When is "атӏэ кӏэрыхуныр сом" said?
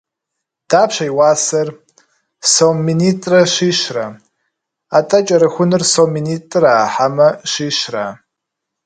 4.97-6.09